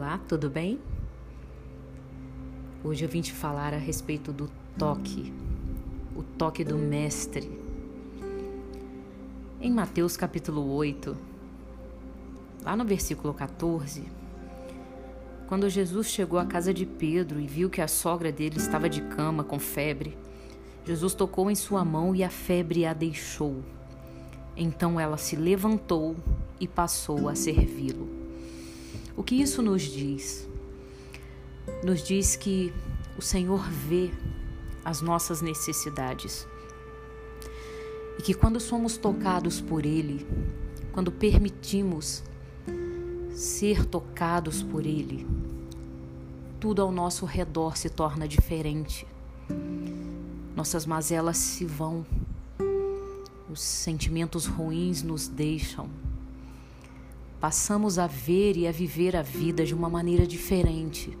[0.00, 0.78] Olá, tudo bem?
[2.84, 4.48] Hoje eu vim te falar a respeito do
[4.78, 5.34] toque,
[6.14, 7.50] o toque do Mestre.
[9.60, 11.16] Em Mateus capítulo 8,
[12.62, 14.04] lá no versículo 14,
[15.48, 19.02] quando Jesus chegou à casa de Pedro e viu que a sogra dele estava de
[19.02, 20.16] cama com febre,
[20.84, 23.64] Jesus tocou em sua mão e a febre a deixou.
[24.56, 26.14] Então ela se levantou
[26.60, 28.17] e passou a servi-lo.
[29.18, 30.48] O que isso nos diz?
[31.82, 32.72] Nos diz que
[33.18, 34.12] o Senhor vê
[34.84, 36.46] as nossas necessidades
[38.16, 40.24] e que quando somos tocados por Ele,
[40.92, 42.22] quando permitimos
[43.34, 45.26] ser tocados por Ele,
[46.60, 49.04] tudo ao nosso redor se torna diferente.
[50.54, 52.06] Nossas mazelas se vão,
[53.50, 55.90] os sentimentos ruins nos deixam
[57.40, 61.16] passamos a ver e a viver a vida de uma maneira diferente.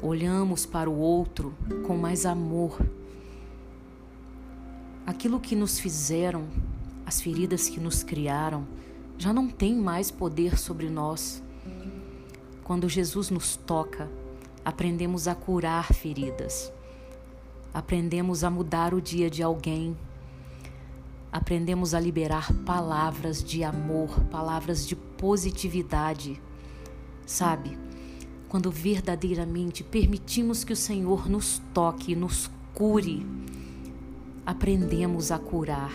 [0.00, 1.54] Olhamos para o outro
[1.86, 2.80] com mais amor.
[5.06, 6.46] Aquilo que nos fizeram,
[7.04, 8.66] as feridas que nos criaram,
[9.18, 11.42] já não tem mais poder sobre nós.
[12.62, 14.08] Quando Jesus nos toca,
[14.64, 16.72] aprendemos a curar feridas.
[17.74, 19.96] Aprendemos a mudar o dia de alguém
[21.32, 26.40] aprendemos a liberar palavras de amor, palavras de positividade.
[27.24, 27.78] Sabe?
[28.48, 33.24] Quando verdadeiramente permitimos que o Senhor nos toque, nos cure,
[34.44, 35.92] aprendemos a curar.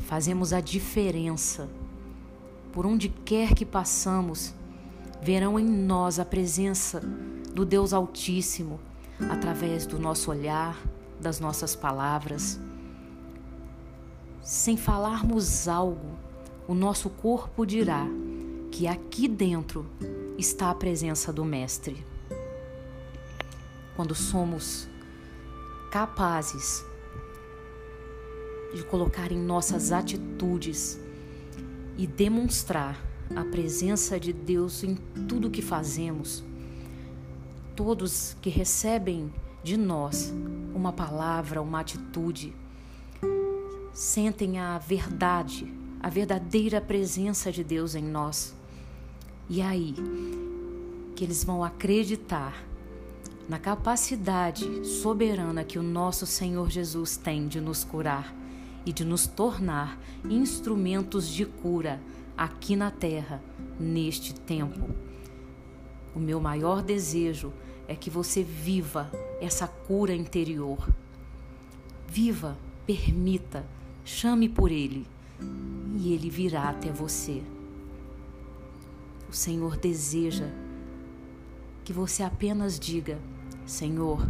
[0.00, 1.68] Fazemos a diferença.
[2.72, 4.52] Por onde quer que passamos,
[5.22, 7.00] verão em nós a presença
[7.54, 8.80] do Deus Altíssimo
[9.30, 10.76] através do nosso olhar,
[11.20, 12.60] das nossas palavras
[14.42, 16.18] sem falarmos algo,
[16.66, 18.06] o nosso corpo dirá
[18.70, 19.86] que aqui dentro
[20.36, 22.04] está a presença do Mestre.
[23.96, 24.88] Quando somos
[25.90, 26.84] capazes
[28.74, 31.00] de colocar em nossas atitudes
[31.96, 33.02] e demonstrar
[33.34, 34.94] a presença de Deus em
[35.26, 36.44] tudo que fazemos,
[37.74, 39.32] todos que recebem
[39.62, 40.32] de nós
[40.74, 42.54] uma palavra, uma atitude,
[43.98, 45.66] sentem a verdade,
[46.00, 48.54] a verdadeira presença de Deus em nós.
[49.50, 49.92] E aí
[51.16, 52.64] que eles vão acreditar
[53.48, 58.32] na capacidade soberana que o nosso Senhor Jesus tem de nos curar
[58.86, 59.98] e de nos tornar
[60.30, 62.00] instrumentos de cura
[62.36, 63.42] aqui na terra,
[63.80, 64.94] neste tempo.
[66.14, 67.52] O meu maior desejo
[67.88, 69.10] é que você viva
[69.40, 70.88] essa cura interior.
[72.06, 72.56] Viva,
[72.86, 73.66] permita
[74.08, 75.06] Chame por ele
[75.94, 77.42] e ele virá até você.
[79.28, 80.46] O Senhor deseja
[81.84, 83.18] que você apenas diga:
[83.66, 84.26] Senhor,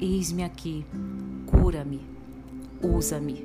[0.00, 0.86] eis-me aqui,
[1.46, 2.00] cura-me,
[2.80, 3.44] usa-me.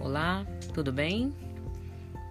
[0.00, 1.32] Olá, tudo bem?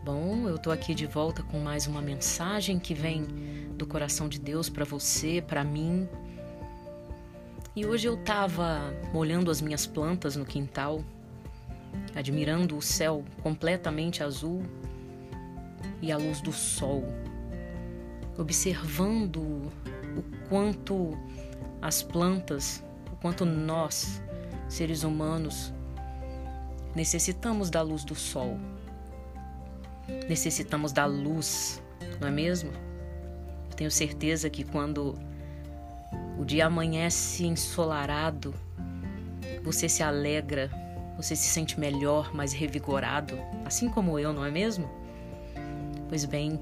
[0.02, 3.24] Bom, eu tô aqui de volta com mais uma mensagem que vem
[3.76, 6.08] do coração de Deus para você, para mim.
[7.76, 11.04] E hoje eu tava molhando as minhas plantas no quintal,
[12.16, 14.64] admirando o céu completamente azul
[16.02, 17.04] e a luz do sol,
[18.38, 21.12] observando o quanto
[21.82, 22.82] as plantas,
[23.12, 24.22] o quanto nós,
[24.70, 25.74] seres humanos,
[26.96, 28.58] necessitamos da luz do sol
[30.28, 31.82] necessitamos da luz,
[32.20, 32.72] não é mesmo?
[33.70, 35.18] Eu tenho certeza que quando
[36.38, 38.54] o dia amanhece ensolarado,
[39.64, 40.72] você se alegra,
[41.18, 44.90] você se sente melhor, mais revigorado, assim como eu, não é mesmo?
[46.08, 46.60] Pois bem,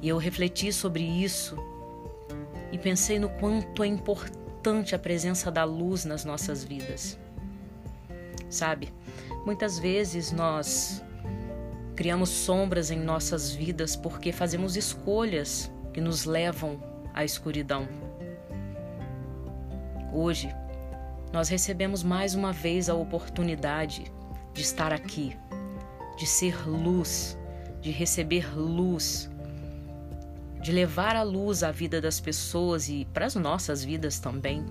[0.00, 1.56] e eu refleti sobre isso
[2.70, 7.18] e pensei no quanto é importante a presença da luz nas nossas vidas.
[8.50, 8.92] Sabe,
[9.44, 11.02] muitas vezes nós
[11.98, 16.80] Criamos sombras em nossas vidas porque fazemos escolhas que nos levam
[17.12, 17.88] à escuridão.
[20.12, 20.48] Hoje,
[21.32, 24.04] nós recebemos mais uma vez a oportunidade
[24.54, 25.36] de estar aqui,
[26.16, 27.36] de ser luz,
[27.80, 29.28] de receber luz,
[30.62, 34.64] de levar a luz à vida das pessoas e para as nossas vidas também,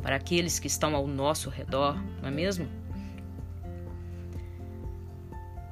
[0.00, 2.83] para aqueles que estão ao nosso redor, não é mesmo?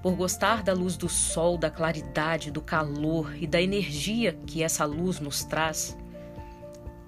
[0.03, 4.85] Por gostar da luz do sol, da claridade, do calor e da energia que essa
[4.85, 5.97] luz nos traz,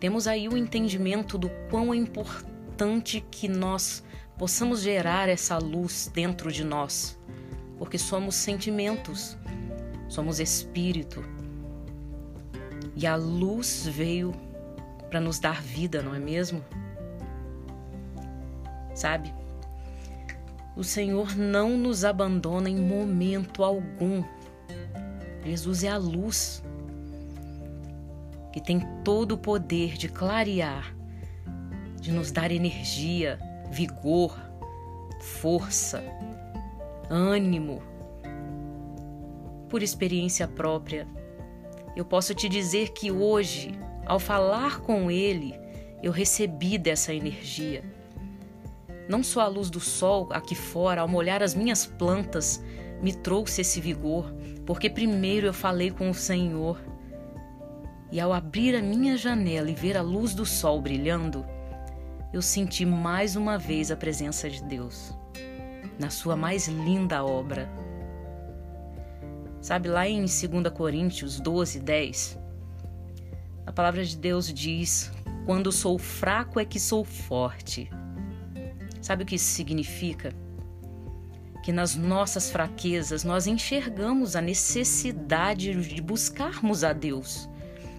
[0.04, 4.04] Temos aí o entendimento do quão é importante que nós
[4.36, 7.18] possamos gerar essa luz dentro de nós,
[7.78, 9.34] porque somos sentimentos,
[10.06, 11.24] somos espírito.
[12.94, 14.34] E a luz veio
[15.08, 16.62] para nos dar vida, não é mesmo?
[18.94, 19.32] Sabe?
[20.76, 24.24] O Senhor não nos abandona em momento algum.
[25.44, 26.62] Jesus é a luz
[28.52, 30.94] que tem todo o poder de clarear,
[32.00, 33.38] de nos dar energia,
[33.70, 34.38] vigor,
[35.20, 36.04] força,
[37.10, 37.82] ânimo.
[39.68, 41.06] Por experiência própria,
[41.96, 43.72] eu posso te dizer que hoje,
[44.06, 45.58] ao falar com Ele,
[46.02, 47.82] eu recebi dessa energia.
[49.08, 52.62] Não só a luz do sol aqui fora, ao molhar as minhas plantas,
[53.02, 54.32] me trouxe esse vigor,
[54.64, 56.80] porque primeiro eu falei com o Senhor.
[58.10, 61.44] E ao abrir a minha janela e ver a luz do sol brilhando,
[62.32, 65.12] eu senti mais uma vez a presença de Deus,
[65.98, 67.68] na sua mais linda obra.
[69.60, 70.40] Sabe, lá em 2
[70.74, 72.38] Coríntios 12, 10,
[73.66, 75.10] a palavra de Deus diz:
[75.46, 77.90] Quando sou fraco é que sou forte.
[79.04, 80.32] Sabe o que isso significa?
[81.62, 87.46] Que nas nossas fraquezas nós enxergamos a necessidade de buscarmos a Deus,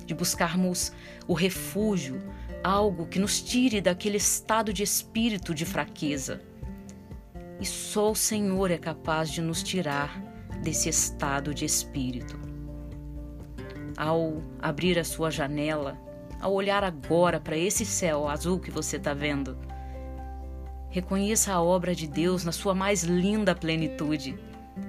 [0.04, 0.92] de buscarmos
[1.28, 2.20] o refúgio,
[2.64, 6.42] algo que nos tire daquele estado de espírito de fraqueza.
[7.62, 10.20] E só o Senhor é capaz de nos tirar
[10.64, 12.36] desse estado de espírito.
[13.96, 16.00] Ao abrir a sua janela,
[16.42, 19.56] ao olhar agora para esse céu azul que você está vendo,
[20.96, 24.40] Reconheça a obra de Deus na sua mais linda plenitude.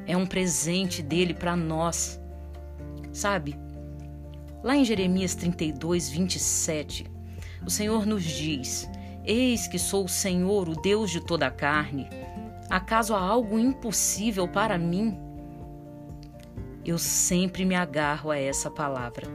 [0.06, 2.20] É um presente dele para nós.
[3.12, 3.58] Sabe?
[4.62, 7.10] Lá em Jeremias 32, 27,
[7.66, 8.88] o Senhor nos diz:
[9.24, 12.08] Eis que sou o Senhor, o Deus de toda a carne.
[12.70, 15.18] Acaso há algo impossível para mim?
[16.84, 19.26] Eu sempre me agarro a essa palavra.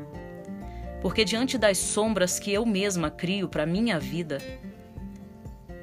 [1.02, 4.38] Porque diante das sombras que eu mesma crio para minha vida,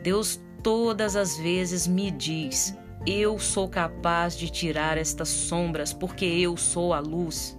[0.02, 2.76] Deus todas as vezes me diz:
[3.06, 7.58] Eu sou capaz de tirar estas sombras porque eu sou a luz.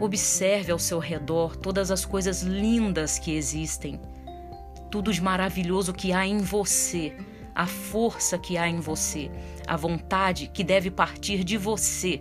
[0.00, 4.00] Observe ao seu redor todas as coisas lindas que existem,
[4.90, 7.16] tudo de maravilhoso que há em você,
[7.54, 9.30] a força que há em você,
[9.64, 12.20] a vontade que deve partir de você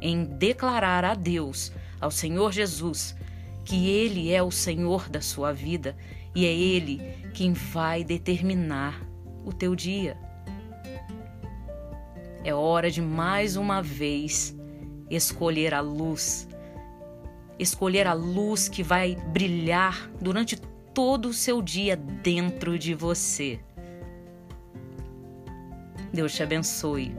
[0.00, 3.16] em declarar a Deus, ao Senhor Jesus,
[3.64, 5.96] que Ele é o Senhor da sua vida
[6.34, 7.00] e é Ele
[7.32, 9.00] quem vai determinar
[9.44, 10.16] o teu dia.
[12.42, 14.54] É hora de mais uma vez
[15.08, 16.48] escolher a luz,
[17.58, 20.56] escolher a luz que vai brilhar durante
[20.92, 23.60] todo o seu dia dentro de você.
[26.12, 27.14] Deus te abençoe.